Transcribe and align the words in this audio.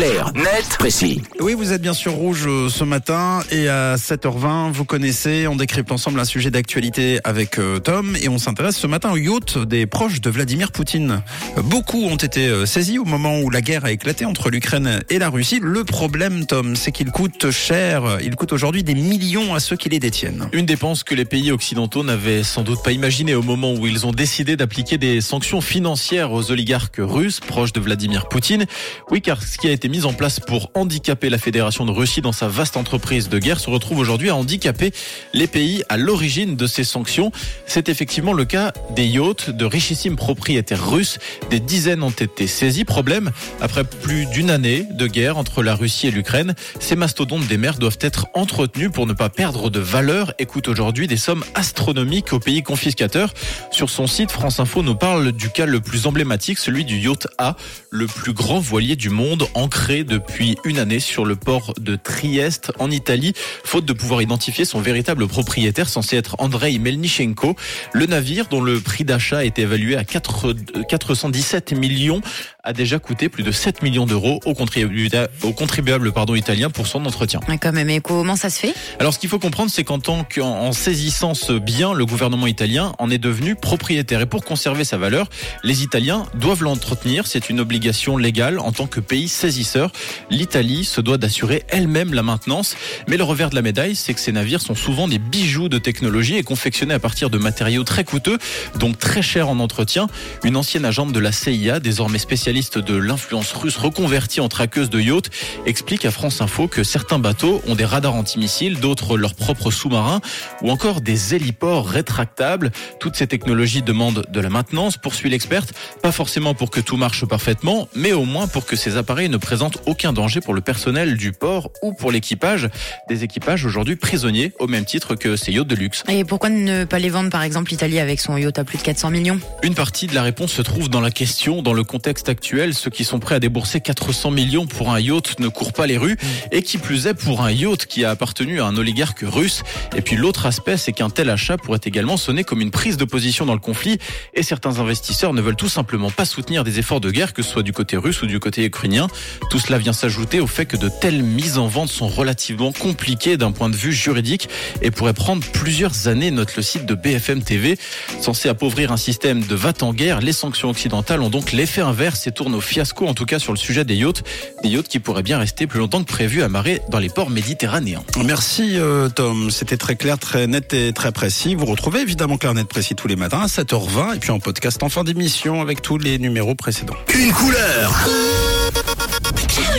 Clair, 0.00 0.32
net, 0.34 0.66
précis. 0.78 1.20
Oui, 1.40 1.52
vous 1.52 1.74
êtes 1.74 1.82
bien 1.82 1.92
sûr 1.92 2.12
rouge 2.12 2.46
euh, 2.46 2.70
ce 2.70 2.84
matin 2.84 3.40
et 3.50 3.68
à 3.68 3.96
7h20, 3.96 4.72
vous 4.72 4.86
connaissez, 4.86 5.46
on 5.46 5.56
décrypte 5.56 5.92
ensemble 5.92 6.18
un 6.18 6.24
sujet 6.24 6.50
d'actualité 6.50 7.20
avec 7.22 7.58
euh, 7.58 7.80
Tom 7.80 8.16
et 8.22 8.30
on 8.30 8.38
s'intéresse 8.38 8.78
ce 8.78 8.86
matin 8.86 9.10
au 9.12 9.18
yacht 9.18 9.58
des 9.58 9.84
proches 9.84 10.22
de 10.22 10.30
Vladimir 10.30 10.72
Poutine. 10.72 11.20
Euh, 11.58 11.60
Beaucoup 11.60 12.02
ont 12.02 12.16
été 12.16 12.64
saisis 12.64 12.98
au 12.98 13.04
moment 13.04 13.40
où 13.40 13.50
la 13.50 13.60
guerre 13.60 13.84
a 13.84 13.92
éclaté 13.92 14.24
entre 14.24 14.48
l'Ukraine 14.48 15.00
et 15.10 15.18
la 15.18 15.28
Russie. 15.28 15.60
Le 15.62 15.84
problème, 15.84 16.46
Tom, 16.46 16.76
c'est 16.76 16.92
qu'il 16.92 17.10
coûte 17.10 17.50
cher. 17.50 18.20
Il 18.22 18.36
coûte 18.36 18.54
aujourd'hui 18.54 18.82
des 18.82 18.94
millions 18.94 19.54
à 19.54 19.60
ceux 19.60 19.76
qui 19.76 19.90
les 19.90 19.98
détiennent. 19.98 20.48
Une 20.54 20.64
dépense 20.64 21.04
que 21.04 21.14
les 21.14 21.26
pays 21.26 21.52
occidentaux 21.52 22.04
n'avaient 22.04 22.42
sans 22.42 22.62
doute 22.62 22.82
pas 22.82 22.92
imaginée 22.92 23.34
au 23.34 23.42
moment 23.42 23.74
où 23.74 23.86
ils 23.86 24.06
ont 24.06 24.12
décidé 24.12 24.56
d'appliquer 24.56 24.96
des 24.96 25.20
sanctions 25.20 25.60
financières 25.60 26.32
aux 26.32 26.50
oligarques 26.50 27.00
russes 27.00 27.40
proches 27.40 27.74
de 27.74 27.80
Vladimir 27.80 28.30
Poutine. 28.30 28.64
Oui, 29.10 29.20
car 29.20 29.42
ce 29.42 29.58
qui 29.58 29.68
a 29.68 29.72
été 29.72 29.89
mis 29.90 30.04
en 30.04 30.12
place 30.12 30.38
pour 30.38 30.70
handicaper 30.74 31.28
la 31.28 31.36
Fédération 31.36 31.84
de 31.84 31.90
Russie 31.90 32.20
dans 32.20 32.32
sa 32.32 32.46
vaste 32.46 32.76
entreprise 32.76 33.28
de 33.28 33.38
guerre 33.38 33.58
se 33.58 33.68
retrouve 33.68 33.98
aujourd'hui 33.98 34.30
à 34.30 34.36
handicaper 34.36 34.92
les 35.34 35.48
pays 35.48 35.82
à 35.88 35.96
l'origine 35.96 36.54
de 36.54 36.66
ces 36.68 36.84
sanctions. 36.84 37.32
C'est 37.66 37.88
effectivement 37.88 38.32
le 38.32 38.44
cas 38.44 38.72
des 38.94 39.04
yachts 39.04 39.50
de 39.50 39.64
richissimes 39.64 40.14
propriétaires 40.14 40.88
russes. 40.88 41.18
Des 41.50 41.58
dizaines 41.58 42.04
ont 42.04 42.10
été 42.10 42.46
saisis. 42.46 42.84
Problème, 42.84 43.32
après 43.60 43.82
plus 43.82 44.26
d'une 44.26 44.50
année 44.50 44.86
de 44.92 45.08
guerre 45.08 45.36
entre 45.38 45.62
la 45.62 45.74
Russie 45.74 46.06
et 46.06 46.10
l'Ukraine, 46.12 46.54
ces 46.78 46.94
mastodontes 46.94 47.48
des 47.48 47.58
mers 47.58 47.78
doivent 47.78 47.98
être 48.00 48.28
entretenus 48.34 48.92
pour 48.92 49.08
ne 49.08 49.12
pas 49.12 49.28
perdre 49.28 49.70
de 49.70 49.80
valeur 49.80 50.32
et 50.38 50.46
coûtent 50.46 50.68
aujourd'hui 50.68 51.08
des 51.08 51.16
sommes 51.16 51.44
astronomiques 51.56 52.32
aux 52.32 52.40
pays 52.40 52.62
confiscateurs. 52.62 53.34
Sur 53.72 53.90
son 53.90 54.06
site, 54.06 54.30
France 54.30 54.60
Info 54.60 54.84
nous 54.84 54.94
parle 54.94 55.32
du 55.32 55.50
cas 55.50 55.66
le 55.66 55.80
plus 55.80 56.06
emblématique, 56.06 56.58
celui 56.58 56.84
du 56.84 56.96
yacht 56.96 57.26
A, 57.38 57.56
le 57.90 58.06
plus 58.06 58.32
grand 58.32 58.60
voilier 58.60 58.94
du 58.94 59.10
monde, 59.10 59.48
ancré 59.54 59.79
depuis 59.88 60.56
une 60.64 60.78
année 60.78 61.00
sur 61.00 61.24
le 61.24 61.34
port 61.34 61.74
de 61.80 61.96
Trieste 61.96 62.70
en 62.78 62.90
Italie, 62.90 63.32
faute 63.64 63.84
de 63.84 63.92
pouvoir 63.92 64.22
identifier 64.22 64.64
son 64.64 64.80
véritable 64.80 65.26
propriétaire 65.26 65.88
censé 65.88 66.16
être 66.16 66.36
Andrei 66.38 66.78
Melnichenko. 66.78 67.56
Le 67.92 68.06
navire, 68.06 68.46
dont 68.48 68.60
le 68.60 68.78
prix 68.78 69.04
d'achat 69.04 69.38
a 69.38 69.44
été 69.44 69.62
évalué 69.62 69.96
à 69.96 70.04
4 70.04 70.54
417 70.88 71.72
millions, 71.72 72.20
a 72.62 72.72
déjà 72.72 72.98
coûté 72.98 73.28
plus 73.28 73.42
de 73.42 73.52
7 73.52 73.82
millions 73.82 74.06
d'euros 74.06 74.40
aux 74.44 74.54
contribuables, 74.54 75.30
aux 75.42 75.52
contribuables 75.52 76.12
pardon, 76.12 76.34
italiens 76.34 76.70
pour 76.70 76.86
son 76.86 77.04
entretien. 77.06 77.40
Ouais, 77.48 77.58
Quand 77.58 77.72
même, 77.72 77.90
et 77.90 78.00
comment 78.00 78.36
ça 78.36 78.50
se 78.50 78.58
fait? 78.58 78.74
Alors, 78.98 79.14
ce 79.14 79.18
qu'il 79.18 79.28
faut 79.28 79.38
comprendre, 79.38 79.70
c'est 79.70 79.84
qu'en 79.84 79.98
tant 79.98 80.24
qu'en 80.24 80.60
en 80.60 80.72
saisissant 80.72 81.34
ce 81.34 81.52
bien, 81.52 81.94
le 81.94 82.04
gouvernement 82.04 82.46
italien 82.46 82.92
en 82.98 83.10
est 83.10 83.18
devenu 83.18 83.54
propriétaire. 83.54 84.20
Et 84.20 84.26
pour 84.26 84.44
conserver 84.44 84.84
sa 84.84 84.98
valeur, 84.98 85.28
les 85.64 85.82
Italiens 85.82 86.24
doivent 86.34 86.62
l'entretenir. 86.62 87.26
C'est 87.26 87.48
une 87.50 87.60
obligation 87.60 88.16
légale 88.16 88.58
en 88.58 88.72
tant 88.72 88.86
que 88.86 89.00
pays 89.00 89.28
saisisseur. 89.28 89.92
L'Italie 90.30 90.84
se 90.84 91.00
doit 91.00 91.18
d'assurer 91.18 91.64
elle-même 91.68 92.14
la 92.14 92.22
maintenance. 92.22 92.76
Mais 93.08 93.16
le 93.16 93.24
revers 93.24 93.50
de 93.50 93.54
la 93.54 93.62
médaille, 93.62 93.94
c'est 93.94 94.14
que 94.14 94.20
ces 94.20 94.32
navires 94.32 94.60
sont 94.60 94.74
souvent 94.74 95.08
des 95.08 95.18
bijoux 95.18 95.68
de 95.68 95.78
technologie 95.78 96.36
et 96.36 96.42
confectionnés 96.42 96.94
à 96.94 96.98
partir 96.98 97.30
de 97.30 97.38
matériaux 97.38 97.84
très 97.84 98.04
coûteux, 98.04 98.38
donc 98.78 98.98
très 98.98 99.22
chers 99.22 99.48
en 99.48 99.58
entretien. 99.60 100.08
Une 100.44 100.56
ancienne 100.56 100.84
agente 100.84 101.12
de 101.12 101.20
la 101.20 101.32
CIA, 101.32 101.80
désormais 101.80 102.18
spécialiste 102.50 102.78
de 102.78 102.96
l'influence 102.96 103.52
russe 103.52 103.76
reconvertie 103.76 104.40
en 104.40 104.48
traqueuse 104.48 104.90
de 104.90 104.98
yachts, 104.98 105.30
explique 105.66 106.04
à 106.04 106.10
France 106.10 106.40
Info 106.40 106.66
que 106.66 106.82
certains 106.82 107.20
bateaux 107.20 107.62
ont 107.68 107.76
des 107.76 107.84
radars 107.84 108.16
antimissiles, 108.16 108.80
d'autres 108.80 109.16
leurs 109.16 109.34
propres 109.34 109.70
sous-marins 109.70 110.20
ou 110.60 110.72
encore 110.72 111.00
des 111.00 111.36
héliports 111.36 111.88
rétractables. 111.88 112.72
Toutes 112.98 113.14
ces 113.14 113.28
technologies 113.28 113.82
demandent 113.82 114.26
de 114.28 114.40
la 114.40 114.48
maintenance, 114.48 114.96
poursuit 114.96 115.30
l'experte, 115.30 115.74
pas 116.02 116.10
forcément 116.10 116.54
pour 116.54 116.70
que 116.70 116.80
tout 116.80 116.96
marche 116.96 117.24
parfaitement, 117.24 117.86
mais 117.94 118.12
au 118.12 118.24
moins 118.24 118.48
pour 118.48 118.66
que 118.66 118.74
ces 118.74 118.96
appareils 118.96 119.28
ne 119.28 119.36
présentent 119.36 119.78
aucun 119.86 120.12
danger 120.12 120.40
pour 120.40 120.52
le 120.52 120.60
personnel 120.60 121.16
du 121.16 121.30
port 121.30 121.70
ou 121.82 121.92
pour 121.92 122.10
l'équipage. 122.10 122.68
Des 123.08 123.22
équipages 123.22 123.64
aujourd'hui 123.64 123.94
prisonniers 123.94 124.54
au 124.58 124.66
même 124.66 124.84
titre 124.84 125.14
que 125.14 125.36
ces 125.36 125.52
yachts 125.52 125.68
de 125.68 125.76
luxe. 125.76 126.02
Et 126.08 126.24
pourquoi 126.24 126.50
ne 126.50 126.82
pas 126.82 126.98
les 126.98 127.10
vendre, 127.10 127.30
par 127.30 127.44
exemple, 127.44 127.70
l'Italie 127.70 128.00
avec 128.00 128.18
son 128.18 128.36
yacht 128.36 128.58
à 128.58 128.64
plus 128.64 128.78
de 128.78 128.82
400 128.82 129.10
millions? 129.10 129.38
Une 129.62 129.76
partie 129.76 130.08
de 130.08 130.16
la 130.16 130.22
réponse 130.22 130.50
se 130.50 130.62
trouve 130.62 130.88
dans 130.88 131.00
la 131.00 131.12
question, 131.12 131.62
dans 131.62 131.74
le 131.74 131.84
contexte 131.84 132.28
actuel, 132.28 132.39
ceux 132.72 132.90
qui 132.90 133.04
sont 133.04 133.18
prêts 133.18 133.36
à 133.36 133.40
débourser 133.40 133.80
400 133.80 134.30
millions 134.30 134.66
pour 134.66 134.92
un 134.92 135.00
yacht 135.00 135.38
ne 135.40 135.48
courent 135.48 135.72
pas 135.72 135.86
les 135.86 135.98
rues, 135.98 136.16
et 136.52 136.62
qui 136.62 136.78
plus 136.78 137.06
est 137.06 137.14
pour 137.14 137.42
un 137.42 137.50
yacht 137.50 137.86
qui 137.86 138.04
a 138.04 138.10
appartenu 138.10 138.60
à 138.60 138.66
un 138.66 138.76
oligarque 138.76 139.22
russe. 139.22 139.62
Et 139.96 140.02
puis 140.02 140.16
l'autre 140.16 140.46
aspect, 140.46 140.76
c'est 140.76 140.92
qu'un 140.92 141.10
tel 141.10 141.30
achat 141.30 141.56
pourrait 141.56 141.80
également 141.84 142.16
sonner 142.16 142.44
comme 142.44 142.60
une 142.60 142.70
prise 142.70 142.96
de 142.96 143.04
position 143.04 143.46
dans 143.46 143.54
le 143.54 143.60
conflit, 143.60 143.98
et 144.34 144.42
certains 144.42 144.78
investisseurs 144.78 145.32
ne 145.32 145.40
veulent 145.40 145.56
tout 145.56 145.68
simplement 145.68 146.10
pas 146.10 146.24
soutenir 146.24 146.64
des 146.64 146.78
efforts 146.78 147.00
de 147.00 147.10
guerre, 147.10 147.32
que 147.32 147.42
ce 147.42 147.50
soit 147.50 147.62
du 147.62 147.72
côté 147.72 147.96
russe 147.96 148.22
ou 148.22 148.26
du 148.26 148.40
côté 148.40 148.64
ukrainien. 148.64 149.08
Tout 149.50 149.58
cela 149.58 149.78
vient 149.78 149.92
s'ajouter 149.92 150.40
au 150.40 150.46
fait 150.46 150.66
que 150.66 150.76
de 150.76 150.88
telles 150.88 151.22
mises 151.22 151.58
en 151.58 151.66
vente 151.66 151.90
sont 151.90 152.08
relativement 152.08 152.72
compliquées 152.72 153.36
d'un 153.36 153.52
point 153.52 153.68
de 153.68 153.76
vue 153.76 153.92
juridique 153.92 154.48
et 154.82 154.90
pourraient 154.90 155.14
prendre 155.14 155.44
plusieurs 155.52 156.08
années, 156.08 156.30
note 156.30 156.56
le 156.56 156.62
site 156.62 156.86
de 156.86 156.94
BFM 156.94 157.42
TV. 157.42 157.78
Censé 158.20 158.48
appauvrir 158.48 158.92
un 158.92 158.96
système 158.96 159.44
de 159.44 159.54
va 159.54 159.72
en 159.82 159.94
guerre, 159.94 160.20
les 160.20 160.32
sanctions 160.32 160.68
occidentales 160.68 161.22
ont 161.22 161.30
donc 161.30 161.52
l'effet 161.52 161.80
inverse 161.80 162.26
et 162.30 162.32
tournent 162.32 162.54
au 162.54 162.60
fiasco, 162.60 163.06
en 163.06 163.14
tout 163.14 163.26
cas 163.26 163.38
sur 163.38 163.52
le 163.52 163.58
sujet 163.58 163.84
des 163.84 163.96
yachts. 163.96 164.22
Des 164.62 164.68
yachts 164.68 164.88
qui 164.88 165.00
pourraient 165.00 165.22
bien 165.22 165.38
rester 165.38 165.66
plus 165.66 165.80
longtemps 165.80 166.02
que 166.02 166.10
prévu 166.10 166.42
amarrés 166.42 166.80
dans 166.88 166.98
les 166.98 167.08
ports 167.08 167.30
méditerranéens. 167.30 168.02
Merci 168.24 168.76
euh, 168.76 169.08
Tom, 169.08 169.50
c'était 169.50 169.76
très 169.76 169.96
clair, 169.96 170.18
très 170.18 170.46
net 170.46 170.72
et 170.72 170.92
très 170.92 171.12
précis. 171.12 171.54
Vous 171.54 171.66
retrouvez 171.66 172.00
évidemment 172.00 172.36
Clair 172.36 172.54
Net 172.54 172.68
Précis 172.68 172.94
tous 172.94 173.08
les 173.08 173.16
matins 173.16 173.40
à 173.40 173.46
7h20 173.46 174.16
et 174.16 174.18
puis 174.18 174.30
en 174.30 174.38
podcast 174.38 174.82
en 174.82 174.88
fin 174.88 175.04
d'émission 175.04 175.60
avec 175.60 175.82
tous 175.82 175.98
les 175.98 176.18
numéros 176.18 176.54
précédents. 176.54 176.96
Une 177.14 177.32
couleur. 177.32 178.08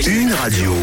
Une 0.06 0.34
radio. 0.34 0.74